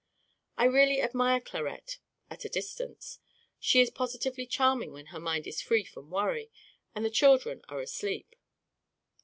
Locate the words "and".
6.95-7.05